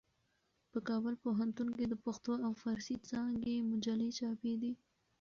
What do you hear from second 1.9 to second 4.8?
پښتو او فارسي څانګې مجلې چاپېدې.